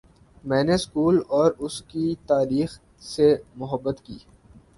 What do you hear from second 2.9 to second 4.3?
سے محبت کی